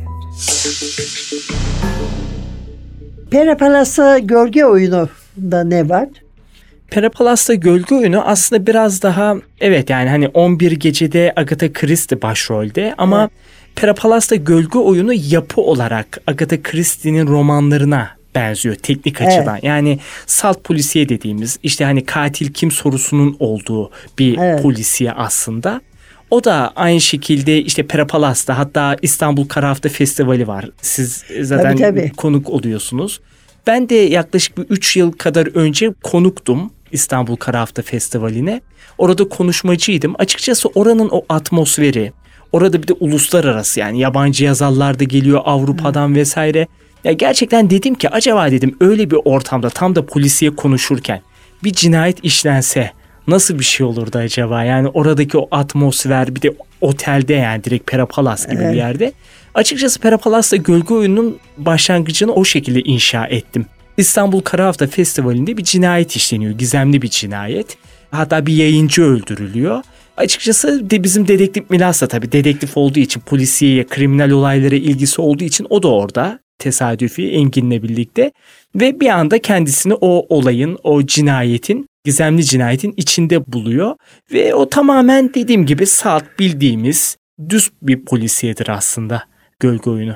Pera 3.31 3.57
Palas'a 3.57 4.19
gölge 4.19 4.65
oyununda 4.65 5.63
ne 5.63 5.89
var? 5.89 6.07
Perapalas'ta 6.91 7.53
Gölge 7.53 7.95
Oyunu 7.95 8.21
aslında 8.21 8.67
biraz 8.67 9.01
daha 9.01 9.35
evet 9.61 9.89
yani 9.89 10.09
hani 10.09 10.27
11 10.27 10.71
gecede 10.71 11.33
Agatha 11.35 11.73
Christie 11.73 12.21
başrolde 12.21 12.95
ama 12.97 13.21
Evet. 13.21 13.31
Perapalas'ta 13.75 14.35
Gölge 14.35 14.79
Oyunu 14.79 15.13
yapı 15.13 15.61
olarak 15.61 16.21
Agatha 16.27 16.63
Christie'nin 16.63 17.27
romanlarına 17.27 18.09
benziyor 18.35 18.75
teknik 18.75 19.21
Evet. 19.21 19.33
açıdan. 19.37 19.59
Yani 19.61 19.99
salt 20.25 20.63
polisiye 20.63 21.09
dediğimiz 21.09 21.59
işte 21.63 21.85
hani 21.85 22.05
katil 22.05 22.53
kim 22.53 22.71
sorusunun 22.71 23.35
olduğu 23.39 23.91
bir 24.19 24.37
Evet. 24.37 24.63
polisiye 24.63 25.11
aslında. 25.11 25.81
O 26.31 26.43
da 26.43 26.71
aynı 26.75 27.01
şekilde 27.01 27.61
işte 27.61 27.83
Perapalas'ta 27.87 28.57
hatta 28.57 28.95
İstanbul 29.01 29.47
Kara 29.47 29.69
Hafta 29.69 29.89
Festivali 29.89 30.47
var. 30.47 30.69
Siz 30.81 31.23
zaten 31.41 31.77
Tabii, 31.77 31.81
tabii. 31.81 32.11
konuk 32.17 32.49
oluyorsunuz. 32.49 33.19
Ben 33.67 33.89
de 33.89 33.95
yaklaşık 33.95 34.57
bir 34.57 34.63
3 34.63 34.97
yıl 34.97 35.11
kadar 35.11 35.55
önce 35.55 35.93
konuktum 36.03 36.71
İstanbul 36.91 37.35
Kara 37.35 37.59
Hafta 37.59 37.81
Festivali'ne. 37.81 38.61
Orada 38.97 39.29
konuşmacıydım. 39.29 40.15
Açıkçası 40.19 40.69
oranın 40.69 41.09
o 41.11 41.25
atmosferi, 41.29 42.11
orada 42.51 42.83
bir 42.83 42.87
de 42.87 42.93
uluslararası 42.93 43.79
yani 43.79 43.99
yabancı 43.99 44.45
yazarlar 44.45 44.99
da 44.99 45.03
geliyor 45.03 45.41
Avrupa'dan 45.45 46.15
vesaire. 46.15 46.67
Ya 47.03 47.11
gerçekten 47.11 47.69
dedim 47.69 47.95
ki 47.95 48.09
acaba 48.09 48.51
dedim 48.51 48.77
öyle 48.79 49.11
bir 49.11 49.17
ortamda 49.25 49.69
tam 49.69 49.95
da 49.95 50.05
polisiye 50.05 50.55
konuşurken 50.55 51.21
bir 51.63 51.73
cinayet 51.73 52.25
işlense 52.25 52.91
nasıl 53.29 53.59
bir 53.59 53.63
şey 53.63 53.85
olurdu 53.85 54.17
acaba? 54.17 54.63
Yani 54.63 54.87
oradaki 54.87 55.37
o 55.37 55.47
atmosfer 55.51 56.35
bir 56.35 56.41
de 56.41 56.53
otelde 56.81 57.33
yani 57.33 57.63
direkt 57.63 57.91
Perapalas 57.91 58.47
gibi 58.47 58.59
bir 58.59 58.75
yerde. 58.75 59.11
Açıkçası 59.53 59.99
Perapalas'ta 59.99 60.55
gölge 60.55 60.93
oyununun 60.93 61.39
başlangıcını 61.57 62.33
o 62.33 62.45
şekilde 62.45 62.81
inşa 62.81 63.25
ettim. 63.25 63.65
İstanbul 63.97 64.41
Kara 64.41 64.65
Hafta 64.65 64.87
Festivali'nde 64.87 65.57
bir 65.57 65.63
cinayet 65.63 66.15
işleniyor. 66.15 66.51
Gizemli 66.51 67.01
bir 67.01 67.09
cinayet. 67.09 67.77
Hatta 68.11 68.45
bir 68.45 68.53
yayıncı 68.53 69.03
öldürülüyor. 69.03 69.83
Açıkçası 70.17 70.89
de 70.89 71.03
bizim 71.03 71.27
dedektif 71.27 71.69
Milas 71.69 72.01
da 72.01 72.07
tabii 72.07 72.31
dedektif 72.31 72.77
olduğu 72.77 72.99
için 72.99 73.19
polisiyeye, 73.19 73.87
kriminal 73.87 74.29
olaylara 74.29 74.75
ilgisi 74.75 75.21
olduğu 75.21 75.43
için 75.43 75.67
o 75.69 75.83
da 75.83 75.87
orada 75.87 76.39
tesadüfi 76.59 77.31
Engin'le 77.31 77.83
birlikte 77.83 78.31
ve 78.75 78.99
bir 78.99 79.07
anda 79.07 79.39
kendisini 79.41 79.93
o 79.93 80.35
olayın, 80.35 80.77
o 80.83 81.05
cinayetin, 81.05 81.88
gizemli 82.03 82.45
cinayetin 82.45 82.93
içinde 82.97 83.53
buluyor 83.53 83.95
ve 84.33 84.53
o 84.53 84.69
tamamen 84.69 85.33
dediğim 85.33 85.65
gibi 85.65 85.85
saat 85.85 86.39
bildiğimiz 86.39 87.17
düz 87.49 87.71
bir 87.81 88.05
polisiyedir 88.05 88.69
aslında 88.69 89.23
gölge 89.59 89.89
oyunu. 89.89 90.15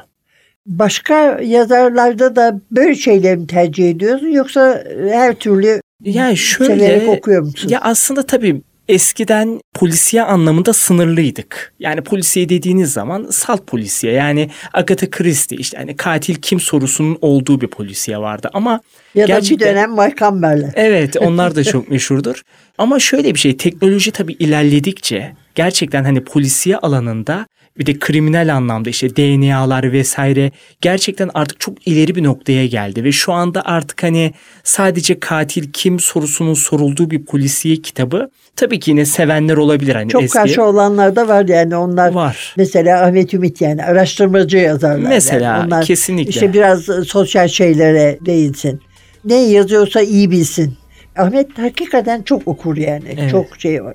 Başka 0.66 1.40
yazarlarda 1.42 2.36
da 2.36 2.62
böyle 2.72 2.96
şeyleri 2.96 3.38
mi 3.38 3.48
tercih 3.48 3.90
ediyorsun 3.90 4.28
yoksa 4.28 4.84
her 5.10 5.36
türlü 5.36 5.82
Yani 6.04 6.38
şöyle 6.38 7.08
okuyor 7.08 7.42
musun? 7.42 7.70
ya 7.70 7.82
aslında 7.82 8.26
tabii 8.26 8.62
eskiden 8.88 9.62
polisiye 9.74 10.24
anlamında 10.24 10.74
sınırlıydık. 10.74 11.74
Yani 11.80 12.02
polisiye 12.02 12.50
dediğiniz 12.50 12.94
zaman 12.94 13.28
salt 13.32 13.68
polisiye 13.68 14.14
yani 14.14 14.50
Agatha 14.74 15.10
Christie 15.10 15.58
işte 15.58 15.78
hani 15.78 15.96
katil 15.96 16.36
kim 16.36 16.60
sorusunun 16.60 17.18
olduğu 17.22 17.62
bir 17.62 17.68
polisiye 17.68 18.18
vardı 18.18 18.50
ama 18.54 18.82
ya 19.16 19.28
da 19.28 19.42
bir 19.42 19.60
dönem 19.60 19.92
Mike 19.92 20.16
Campbell'le. 20.20 20.72
Evet 20.76 21.18
onlar 21.20 21.56
da 21.56 21.64
çok 21.74 21.90
meşhurdur. 21.90 22.42
Ama 22.78 23.00
şöyle 23.00 23.34
bir 23.34 23.40
şey 23.40 23.58
teknoloji 23.58 24.12
tabii 24.12 24.34
ilerledikçe 24.34 25.36
gerçekten 25.56 26.04
hani 26.04 26.24
polisiye 26.24 26.78
alanında 26.78 27.46
bir 27.80 27.86
de 27.86 28.00
kriminal 28.00 28.56
anlamda 28.56 28.90
işte 28.90 29.16
DNA'lar 29.16 29.92
vesaire 29.92 30.52
gerçekten 30.82 31.30
artık 31.34 31.60
çok 31.60 31.88
ileri 31.88 32.16
bir 32.16 32.24
noktaya 32.24 32.66
geldi 32.66 33.04
ve 33.04 33.12
şu 33.12 33.34
anda 33.34 33.66
artık 33.66 34.04
hani 34.04 34.34
sadece 34.64 35.20
katil 35.20 35.72
kim 35.72 36.00
sorusunun 36.00 36.54
sorulduğu 36.54 37.12
bir 37.12 37.26
polisiye 37.26 37.76
kitabı 37.76 38.30
tabii 38.56 38.80
ki 38.80 38.92
yine 38.92 39.06
sevenler 39.06 39.58
olabilir 39.58 39.96
hani 39.96 40.10
Çok 40.10 40.24
eski. 40.24 40.38
karşı 40.38 40.64
olanlar 40.64 41.16
da 41.16 41.28
var 41.28 41.48
yani 41.48 41.76
onlar. 41.76 42.12
Var. 42.12 42.54
Mesela 42.58 43.04
Ahmet 43.04 43.34
Ümit 43.34 43.62
yani 43.62 43.84
araştırmacı 43.84 44.58
yazarlar. 44.58 45.10
Mesela, 45.10 45.44
yani. 45.44 45.68
Onlar 45.68 45.86
kesinlikle. 45.86 46.30
İşte 46.30 46.54
biraz 46.54 46.86
sosyal 47.08 47.48
şeylere 47.48 48.18
değinsin. 48.26 48.82
Ne 49.26 49.36
yazıyorsa 49.36 50.02
iyi 50.02 50.32
bilsin. 50.32 50.74
Ahmet 51.18 51.58
hakikaten 51.58 52.22
çok 52.22 52.48
okur 52.48 52.78
yani. 52.78 53.04
Evet. 53.18 53.32
Çok 53.32 53.46
şey 53.60 53.84
var. 53.84 53.94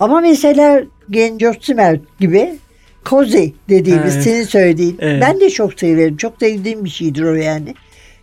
Ama 0.00 0.20
mesela 0.20 0.82
Genco 1.10 1.52
Simer 1.60 1.98
gibi 2.20 2.58
Cozy 3.06 3.44
dediğimiz 3.68 4.14
Evet. 4.14 4.24
senin 4.24 4.44
söylediğin. 4.44 4.96
Evet. 5.00 5.22
Ben 5.22 5.40
de 5.40 5.50
çok 5.50 5.80
severim. 5.80 6.16
Çok 6.16 6.34
sevdiğim 6.40 6.84
bir 6.84 6.90
şeydir 6.90 7.22
o 7.22 7.34
yani. 7.34 7.74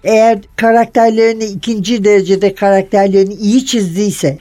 Eğer 0.04 0.40
karakterlerini 0.56 1.46
ikinci 1.46 2.04
derecede 2.04 2.56
karakterlerini 2.56 3.34
iyi 3.34 3.66
çizdiyse 3.66 4.38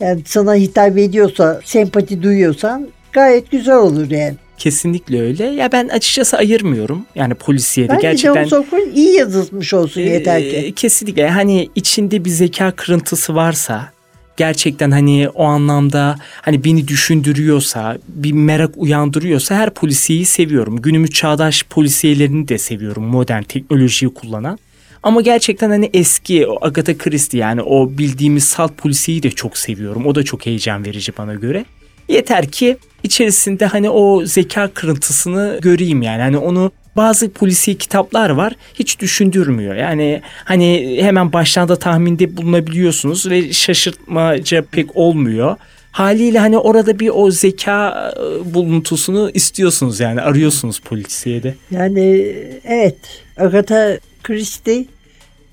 yani 0.00 0.20
sana 0.26 0.54
hitap 0.54 0.98
ediyorsa, 0.98 1.60
sempati 1.64 2.22
duyuyorsan 2.22 2.88
gayet 3.12 3.50
güzel 3.50 3.76
olur 3.76 4.10
yani. 4.10 4.34
Kesinlikle 4.58 5.22
öyle. 5.22 5.44
Ya 5.44 5.72
ben 5.72 5.88
açıkçası 5.88 6.36
ayırmıyorum. 6.36 7.06
Yani 7.14 7.34
polisiyede 7.34 7.92
Bence 7.92 8.02
gerçekten 8.02 8.50
de 8.50 8.56
o 8.56 8.58
okuyun 8.58 8.92
iyi 8.94 9.14
yazılmış 9.14 9.74
olsun 9.74 10.00
yeter 10.00 10.40
ki. 10.40 10.56
Ee, 10.56 10.72
Kesinlikle 10.72 11.28
hani 11.28 11.68
içinde 11.74 12.24
bir 12.24 12.30
zeka 12.30 12.70
kırıntısı 12.70 13.34
varsa 13.34 13.91
gerçekten 14.36 14.90
hani 14.90 15.28
o 15.34 15.44
anlamda 15.44 16.16
hani 16.42 16.64
beni 16.64 16.88
düşündürüyorsa 16.88 17.98
bir 18.08 18.32
merak 18.32 18.70
uyandırıyorsa 18.76 19.54
her 19.54 19.70
polisiyeyi 19.70 20.24
seviyorum. 20.26 20.82
Günümüz 20.82 21.10
çağdaş 21.10 21.62
polisiyelerini 21.70 22.48
de 22.48 22.58
seviyorum 22.58 23.04
modern 23.04 23.42
teknolojiyi 23.42 24.14
kullanan. 24.14 24.58
Ama 25.02 25.20
gerçekten 25.20 25.70
hani 25.70 25.90
eski 25.94 26.46
o 26.46 26.66
Agatha 26.66 26.98
Christie 26.98 27.40
yani 27.40 27.62
o 27.62 27.98
bildiğimiz 27.98 28.44
salt 28.44 28.76
polisiyi 28.76 29.22
de 29.22 29.30
çok 29.30 29.58
seviyorum. 29.58 30.06
O 30.06 30.14
da 30.14 30.22
çok 30.22 30.46
heyecan 30.46 30.84
verici 30.84 31.12
bana 31.18 31.34
göre. 31.34 31.64
Yeter 32.08 32.48
ki 32.48 32.76
içerisinde 33.02 33.66
hani 33.66 33.90
o 33.90 34.26
zeka 34.26 34.68
kırıntısını 34.74 35.58
göreyim 35.62 36.02
yani. 36.02 36.22
Hani 36.22 36.38
onu 36.38 36.72
bazı 36.96 37.30
polisiye 37.30 37.76
kitaplar 37.76 38.30
var 38.30 38.52
hiç 38.74 39.00
düşündürmüyor. 39.00 39.74
Yani 39.74 40.22
hani 40.44 40.98
hemen 41.00 41.32
baştan 41.32 41.68
da 41.68 41.76
tahminde 41.76 42.36
bulunabiliyorsunuz 42.36 43.30
ve 43.30 43.52
şaşırtmaca 43.52 44.64
pek 44.72 44.96
olmuyor. 44.96 45.56
Haliyle 45.92 46.38
hani 46.38 46.58
orada 46.58 46.98
bir 46.98 47.10
o 47.14 47.30
zeka 47.30 48.12
e, 48.16 48.54
buluntusunu 48.54 49.30
istiyorsunuz 49.34 50.00
yani 50.00 50.20
arıyorsunuz 50.20 50.80
polisiyede. 50.80 51.54
Yani 51.70 52.34
evet 52.64 52.96
Agatha 53.36 53.98
Christie 54.22 54.84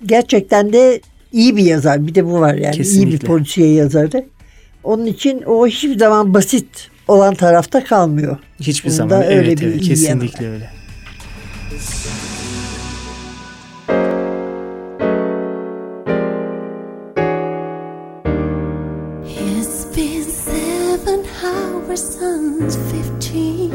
gerçekten 0.06 0.73
de 0.73 1.02
iyi 1.32 1.58
bir 1.58 1.63
yazar. 1.63 2.08
Bir 2.08 2.15
de 2.15 2.25
bu 2.25 2.39
var 2.39 2.54
yani 2.54 2.75
iyi 2.75 2.78
Kesinlikle. 2.78 3.21
bir 3.21 3.25
polisiye 3.25 3.73
yazarı. 3.73 4.25
Onun 4.84 5.06
için 5.06 5.41
o 5.45 5.67
hiçbir 5.67 5.99
zaman 5.99 6.34
basit 6.34 6.89
olan 7.08 7.36
tarafta 7.36 7.84
kalmıyor. 7.84 8.38
Hiçbir 8.60 8.89
Bunda 8.89 8.95
zaman 8.95 9.23
öyle 9.23 9.36
evet 9.36 9.62
bir 9.62 9.67
evet 9.67 9.82
iyi 9.82 9.88
kesinlikle 9.89 10.49
öyle. 10.49 10.78
情。 23.31 23.68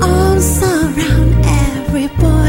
Arms 0.00 0.62
around 0.62 1.32
every 1.44 2.06
boy 2.20 2.43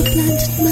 you 0.00 0.12
planted, 0.12 0.50
Mama, 0.58 0.69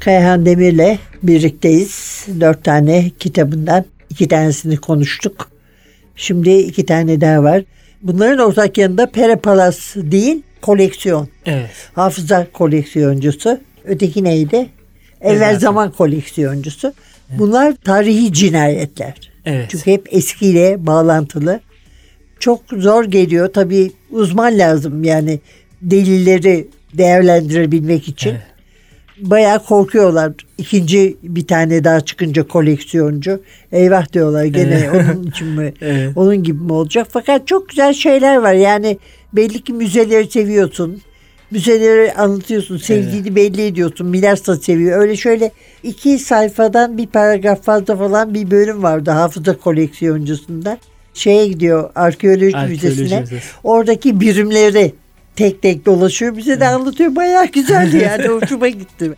Kayhan 0.00 0.46
Demir'le 0.46 0.98
birlikteyiz. 1.22 2.26
Dört 2.40 2.64
tane 2.64 3.10
kitabından 3.18 3.84
iki 4.10 4.28
tanesini 4.28 4.76
konuştuk. 4.76 5.50
Şimdi 6.16 6.50
iki 6.50 6.86
tane 6.86 7.20
daha 7.20 7.42
var. 7.42 7.62
Bunların 8.02 8.38
ortak 8.38 8.78
yanında 8.78 9.06
Pere 9.06 9.36
Palas 9.36 9.96
değil, 9.96 10.42
koleksiyon. 10.60 11.28
Evet. 11.46 11.70
Hafıza 11.94 12.46
koleksiyoncusu. 12.52 13.60
Öteki 13.84 14.24
neydi? 14.24 14.66
Evvel 15.20 15.36
Evvel 15.36 15.58
zaman 15.58 15.92
koleksiyoncusu. 15.92 16.92
Bunlar 17.38 17.74
tarihi 17.84 18.32
cinayetler. 18.32 19.14
Evet. 19.44 19.66
Çünkü 19.70 19.90
hep 19.90 20.08
eskiyle 20.10 20.86
bağlantılı. 20.86 21.60
Çok 22.40 22.60
zor 22.76 23.04
geliyor. 23.04 23.52
Tabii 23.52 23.92
uzman 24.10 24.58
lazım 24.58 25.04
yani 25.04 25.40
delilleri 25.82 26.68
değerlendirebilmek 26.94 28.08
için. 28.08 28.30
Evet. 28.30 28.42
Bayağı 29.22 29.64
korkuyorlar. 29.64 30.32
İkinci 30.58 31.16
bir 31.22 31.46
tane 31.46 31.84
daha 31.84 32.00
çıkınca 32.00 32.48
koleksiyoncu. 32.48 33.40
Eyvah 33.72 34.12
diyorlar 34.12 34.44
gene 34.44 34.90
onun 34.94 35.22
için 35.26 35.48
mi? 35.48 35.72
Evet. 35.80 36.12
Onun 36.16 36.42
gibi 36.42 36.62
mi 36.62 36.72
olacak? 36.72 37.06
Fakat 37.10 37.46
çok 37.46 37.68
güzel 37.68 37.92
şeyler 37.94 38.36
var. 38.36 38.52
Yani 38.52 38.98
belli 39.32 39.62
ki 39.64 39.72
müzeleri 39.72 40.30
seviyorsun. 40.30 41.00
Müzeleri 41.50 42.12
anlatıyorsun. 42.12 42.76
Sevdiğini 42.78 43.36
belli 43.36 43.66
ediyorsun. 43.66 44.06
Milas 44.06 44.46
da 44.46 44.56
seviyor. 44.56 45.00
Öyle 45.02 45.16
şöyle 45.16 45.50
iki 45.82 46.18
sayfadan 46.18 46.98
bir 46.98 47.06
paragraf 47.06 47.62
fazla 47.62 47.96
falan 47.96 48.34
bir 48.34 48.50
bölüm 48.50 48.82
vardı 48.82 49.10
hafıza 49.10 49.56
koleksiyoncusunda. 49.56 50.78
Şeye 51.14 51.46
gidiyor 51.48 51.90
arkeoloji, 51.94 52.56
Arkeoloji 52.56 52.86
müzesine. 52.88 53.20
müzesi. 53.20 53.42
Oradaki 53.64 54.20
birimleri 54.20 54.92
tek 55.36 55.62
tek 55.62 55.86
dolaşıyor. 55.86 56.36
Bize 56.36 56.60
de 56.60 56.66
anlatıyor. 56.66 57.16
Bayağı 57.16 57.46
güzeldi 57.46 57.96
yani. 57.96 58.26
Hoşuma 58.40 58.68
gitti. 58.68 59.10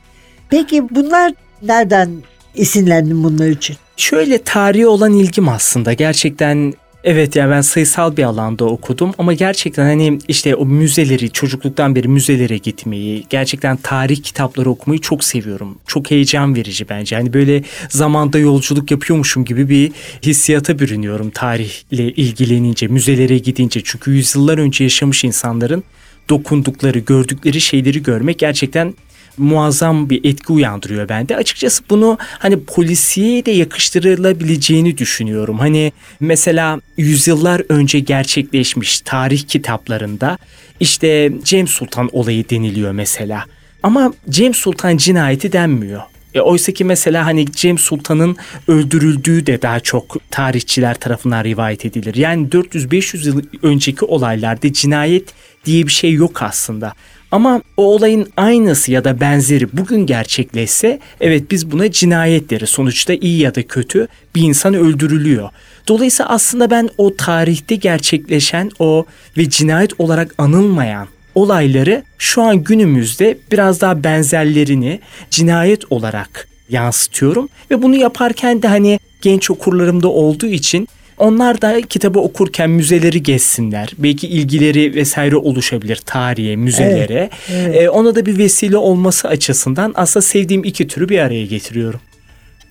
Peki 0.51 0.94
bunlar 0.94 1.33
nereden 1.62 2.11
esinlendin 2.57 3.25
bunlar 3.25 3.46
için? 3.46 3.77
Şöyle 3.96 4.38
tarihi 4.38 4.87
olan 4.87 5.12
ilgim 5.12 5.48
aslında 5.48 5.92
gerçekten 5.92 6.75
evet 7.04 7.36
yani 7.36 7.50
ben 7.50 7.60
sayısal 7.60 8.16
bir 8.16 8.22
alanda 8.22 8.64
okudum 8.64 9.14
ama 9.18 9.32
gerçekten 9.32 9.84
hani 9.84 10.18
işte 10.28 10.54
o 10.54 10.66
müzeleri 10.66 11.30
çocukluktan 11.30 11.94
beri 11.96 12.08
müzelere 12.08 12.58
gitmeyi 12.58 13.24
gerçekten 13.30 13.76
tarih 13.76 14.22
kitapları 14.22 14.70
okumayı 14.70 15.00
çok 15.00 15.24
seviyorum. 15.24 15.78
Çok 15.86 16.10
heyecan 16.10 16.56
verici 16.56 16.88
bence. 16.88 17.16
Hani 17.16 17.32
böyle 17.32 17.62
zamanda 17.88 18.38
yolculuk 18.38 18.90
yapıyormuşum 18.90 19.44
gibi 19.44 19.68
bir 19.68 19.92
hissiyata 20.22 20.78
bürünüyorum 20.78 21.30
tarihle 21.30 22.12
ilgilenince, 22.12 22.86
müzelere 22.86 23.38
gidince. 23.38 23.80
Çünkü 23.84 24.10
yüzyıllar 24.10 24.58
önce 24.58 24.84
yaşamış 24.84 25.24
insanların 25.24 25.84
dokundukları, 26.28 26.98
gördükleri 26.98 27.60
şeyleri 27.60 28.02
görmek 28.02 28.38
gerçekten 28.38 28.94
muazzam 29.38 30.11
bir 30.11 30.21
etki 30.25 30.53
uyandırıyor 30.53 31.09
bende. 31.09 31.37
Açıkçası 31.37 31.85
bunu 31.90 32.18
hani 32.38 32.64
polisiye 32.64 33.47
de 33.47 33.51
yakıştırılabileceğini 33.51 34.99
düşünüyorum. 34.99 35.59
Hani 35.59 35.92
mesela 36.21 36.81
yüzyıllar 36.97 37.62
önce 37.68 37.99
gerçekleşmiş 37.99 39.01
tarih 39.01 39.42
kitaplarında 39.42 40.38
işte 40.81 41.33
Cem 41.45 41.68
Sultan 41.68 42.09
olayı 42.12 42.49
deniliyor 42.49 42.92
mesela. 42.92 43.45
Ama 43.83 44.12
Cem 44.31 44.55
Sultan 44.55 44.97
cinayeti 44.97 45.53
denmiyor. 45.53 46.03
E, 46.35 46.40
oysa 46.40 46.73
ki 46.73 46.85
mesela 46.85 47.27
hani 47.27 47.53
Cem 47.53 47.79
Sultan'ın 47.79 48.37
öldürüldüğü 48.68 49.47
de 49.47 49.62
daha 49.62 49.81
çok 49.81 50.16
tarihçiler 50.31 50.95
tarafından 50.95 51.45
rivayet 51.45 51.85
edilir. 51.85 52.14
Yani 52.14 52.49
400-500 52.49 53.27
yıl 53.27 53.42
önceki 53.62 54.05
olaylarda 54.05 54.73
cinayet 54.73 55.35
diye 55.64 55.87
bir 55.87 55.92
şey 55.92 56.12
yok 56.12 56.42
aslında. 56.42 56.95
Ama 57.33 57.62
o 57.77 57.85
olayın 57.95 58.29
aynısı 58.37 58.92
ya 58.92 59.05
da 59.05 59.21
benzeri 59.21 59.77
bugün 59.77 60.07
gerçekleşse 60.07 60.99
evet 61.21 61.51
biz 61.51 61.71
buna 61.71 61.90
cinayet 61.90 62.51
deriz. 62.51 62.68
Sonuçta 62.68 63.14
iyi 63.14 63.38
ya 63.40 63.55
da 63.55 63.62
kötü 63.62 64.09
bir 64.35 64.42
insan 64.42 64.75
öldürülüyor. 64.75 65.49
Dolayısıyla 65.88 66.31
aslında 66.31 66.71
ben 66.71 66.88
o 66.99 67.16
tarihte 67.16 67.75
gerçekleşen 67.75 68.71
o 68.79 69.07
ve 69.37 69.51
cinayet 69.51 70.01
olarak 70.01 70.35
anılmayan 70.38 71.09
olayları 71.35 72.03
şu 72.18 72.42
an 72.42 72.64
günümüzde 72.64 73.38
biraz 73.53 73.81
daha 73.81 74.05
benzerlerini 74.05 75.01
cinayet 75.31 75.92
olarak 75.92 76.49
yansıtıyorum 76.68 77.49
ve 77.71 77.83
bunu 77.83 77.97
yaparken 77.97 78.62
de 78.62 78.68
hani 78.68 78.99
genç 79.23 79.51
okurlarımda 79.51 80.09
olduğu 80.09 80.47
için 80.47 80.88
onlar 81.22 81.62
da 81.62 81.80
kitabı 81.80 82.20
okurken 82.20 82.70
müzeleri 82.70 83.22
gezsinler. 83.22 83.88
Belki 83.98 84.28
ilgileri 84.28 84.94
vesaire 84.94 85.37
oluşabilir 85.37 85.96
tarihe, 85.96 86.56
müzelere. 86.56 87.30
Ee, 87.50 87.88
ona 87.88 88.14
da 88.14 88.26
bir 88.26 88.38
vesile 88.38 88.76
olması 88.76 89.28
açısından 89.28 89.92
aslında 89.96 90.22
sevdiğim 90.22 90.64
iki 90.64 90.87
türü 90.87 91.08
bir 91.08 91.18
araya 91.18 91.46
getiriyorum. 91.46 92.00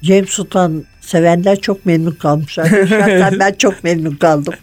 Cem 0.02 0.28
Sultan 0.28 0.84
sevenler 1.02 1.62
çok 1.62 1.86
memnun 1.86 2.12
kalmışlar. 2.12 2.66
Şahsen 2.66 3.36
ben 3.40 3.54
çok 3.54 3.84
memnun 3.84 4.16
kaldım. 4.16 4.54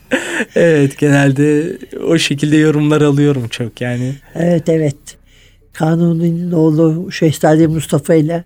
Evet 0.57 0.99
genelde 0.99 1.77
o 2.09 2.19
şekilde 2.19 2.57
yorumlar 2.57 3.01
alıyorum 3.03 3.49
çok 3.49 3.81
yani. 3.81 4.15
Evet 4.35 4.69
evet. 4.69 4.97
Kanuni'nin 5.73 6.53
oğlu 6.53 7.13
Şehzade 7.13 7.67
Mustafa 7.67 8.15
ile 8.15 8.45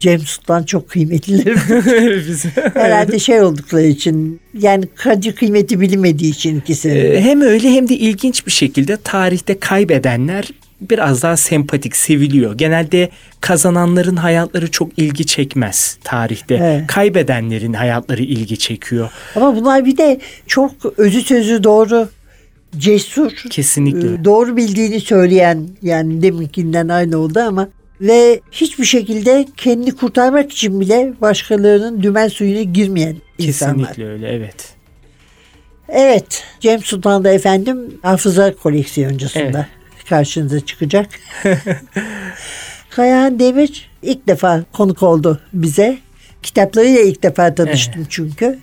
Cem 0.00 0.20
Sultan 0.20 0.62
çok 0.62 0.88
kıymetliler. 0.88 1.54
Bizim- 2.28 2.50
Herhalde 2.74 3.18
şey 3.18 3.40
oldukları 3.42 3.86
için 3.86 4.40
yani 4.58 4.84
kadir 4.94 5.32
kıymeti 5.32 5.80
bilinmediği 5.80 6.30
için 6.32 6.60
ikisinin. 6.60 6.94
Ee, 7.12 7.20
hem 7.20 7.40
öyle 7.40 7.70
hem 7.70 7.88
de 7.88 7.94
ilginç 7.94 8.46
bir 8.46 8.52
şekilde 8.52 8.96
tarihte 8.96 9.58
kaybedenler 9.60 10.48
biraz 10.80 11.22
daha 11.22 11.36
sempatik, 11.36 11.96
seviliyor. 11.96 12.58
Genelde 12.58 13.08
kazananların 13.40 14.16
hayatları 14.16 14.70
çok 14.70 14.98
ilgi 14.98 15.26
çekmez 15.26 15.98
tarihte. 16.04 16.54
Evet. 16.54 16.86
Kaybedenlerin 16.86 17.72
hayatları 17.72 18.22
ilgi 18.22 18.58
çekiyor. 18.58 19.10
Ama 19.36 19.56
bunlar 19.56 19.84
bir 19.84 19.96
de 19.96 20.20
çok 20.46 20.72
özü 20.96 21.20
sözü 21.22 21.64
doğru, 21.64 22.08
cesur, 22.78 23.30
Kesinlikle. 23.50 24.14
e, 24.14 24.24
doğru 24.24 24.56
bildiğini 24.56 25.00
söyleyen 25.00 25.68
yani 25.82 26.22
deminkinden 26.22 26.88
aynı 26.88 27.18
oldu 27.18 27.40
ama 27.40 27.68
ve 28.00 28.40
hiçbir 28.52 28.84
şekilde 28.84 29.46
kendini 29.56 29.96
kurtarmak 29.96 30.52
için 30.52 30.80
bile 30.80 31.12
başkalarının 31.20 32.02
dümen 32.02 32.28
suyuna 32.28 32.62
girmeyen 32.62 33.16
insanlar. 33.38 33.88
Kesinlikle 33.88 34.12
öyle 34.12 34.28
evet. 34.28 34.74
Evet, 35.88 36.44
Cem 36.60 36.82
Sultan 36.82 37.24
da 37.24 37.32
efendim 37.32 37.98
hafıza 38.02 38.54
koleksiyoncusunda 38.54 39.66
karşınıza 40.08 40.60
çıkacak. 40.60 41.08
Kayahan 42.90 43.38
Demir 43.38 43.90
ilk 44.02 44.28
defa 44.28 44.64
konuk 44.72 45.02
oldu 45.02 45.40
bize. 45.52 45.98
Kitaplarıyla 46.42 47.00
ilk 47.00 47.22
defa 47.22 47.54
tanıştım 47.54 48.06
çünkü. 48.08 48.58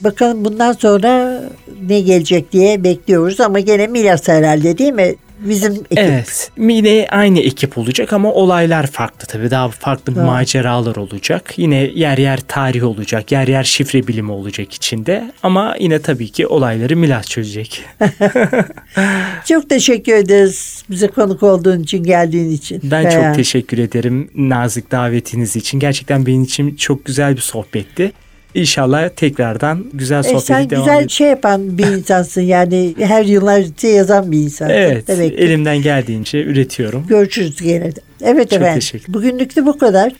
Bakalım 0.00 0.44
bundan 0.44 0.72
sonra 0.72 1.42
ne 1.82 2.00
gelecek 2.00 2.52
diye 2.52 2.84
bekliyoruz 2.84 3.40
ama 3.40 3.60
gene 3.60 3.86
Milas 3.86 4.28
herhalde 4.28 4.78
değil 4.78 4.92
mi? 4.92 5.14
Bizim 5.40 5.72
ekip. 5.72 5.86
Evet. 5.98 6.50
Yine 6.58 7.06
aynı 7.10 7.40
ekip 7.40 7.78
olacak 7.78 8.12
ama 8.12 8.32
olaylar 8.32 8.86
farklı 8.86 9.26
tabii. 9.26 9.50
Daha 9.50 9.68
farklı 9.68 10.14
Tamam. 10.14 10.30
maceralar 10.30 10.96
olacak. 10.96 11.54
Yine 11.56 11.76
yer 11.76 12.18
yer 12.18 12.40
tarih 12.48 12.84
olacak. 12.84 13.32
Yer 13.32 13.48
yer 13.48 13.64
şifre 13.64 14.06
bilimi 14.06 14.32
olacak 14.32 14.72
içinde. 14.72 15.32
Ama 15.42 15.74
yine 15.80 16.02
tabii 16.02 16.28
ki 16.28 16.46
olayları 16.46 16.96
Milas 16.96 17.26
çözecek. 17.26 17.84
Çok 19.48 19.68
teşekkür 19.70 20.12
ederiz 20.14 20.84
bize 20.90 21.06
konuk 21.08 21.42
olduğun 21.42 21.82
için 21.82 22.02
geldiğin 22.02 22.50
için. 22.50 22.80
Ben 22.84 23.02
Kayahan. 23.02 23.26
çok 23.26 23.36
teşekkür 23.36 23.78
ederim 23.78 24.30
nazik 24.34 24.90
davetiniz 24.90 25.56
için. 25.56 25.80
Gerçekten 25.80 26.26
benim 26.26 26.42
için 26.42 26.76
çok 26.76 27.04
güzel 27.04 27.36
bir 27.36 27.40
sohbetti. 27.40 28.12
İnşallah 28.54 29.08
tekrardan 29.08 29.84
güzel 29.92 30.18
E, 30.20 30.22
sohbeti 30.22 30.44
sen 30.46 30.70
devam 30.70 30.84
güzel 30.84 31.08
şey 31.08 31.26
yapan 31.28 31.78
bir 31.78 31.86
insansın 31.86 32.40
yani 32.40 32.94
her 32.98 33.24
yıllarca 33.24 33.88
yazan 33.88 34.32
bir 34.32 34.38
insansın. 34.38 34.74
Evet, 34.74 35.08
Demek 35.08 35.38
ki. 35.38 35.44
elimden 35.44 35.82
geldiğince 35.82 36.44
üretiyorum. 36.44 37.06
Görüşürüz 37.08 37.62
gene 37.62 37.96
de. 37.96 38.00
Evet 38.22 38.50
Çok 38.50 38.58
efendim. 38.58 38.74
teşekkür- 38.80 39.14
Bugünlük 39.14 39.56
de 39.56 39.66
bu 39.66 39.78
kadar. 39.78 40.12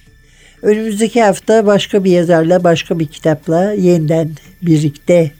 Önümüzdeki 0.63 1.23
hafta 1.23 1.67
başka 1.67 2.05
bir 2.05 2.11
yazarla, 2.11 2.65
başka 2.65 2.99
bir 2.99 3.07
kitapla 3.07 3.73
yeniden 3.73 4.31
birlikte 4.63 5.31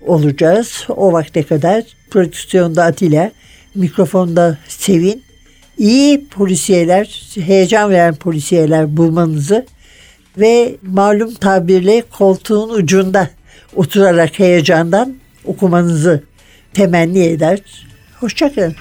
olacağız. 0.00 0.84
O 0.88 1.12
vakte 1.12 1.42
kadar 1.42 1.84
prodüksiyonda 2.10 2.84
Atilla, 2.84 3.30
mikrofonda 3.74 4.58
Sevin. 4.68 5.22
İyi 5.78 6.24
polisiyeler, 6.28 7.22
heyecan 7.34 7.90
veren 7.90 8.14
polisiyeler 8.14 8.96
bulmanızı 8.96 9.66
ve 10.38 10.76
malum 10.82 11.34
tabirle 11.34 12.02
koltuğun 12.18 12.68
ucunda 12.68 13.30
oturarak 13.76 14.38
heyecandan 14.38 15.14
okumanızı 15.44 16.24
temenni 16.74 17.22
eder. 17.22 17.60
Hoşçakalın. 18.20 18.74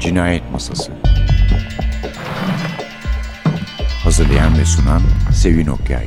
Cinayet 0.00 0.42
Masası 0.52 0.92
Hazırlayan 4.04 4.58
ve 4.58 4.64
sunan 4.64 5.02
Sevin 5.34 5.66
Okyay 5.66 6.06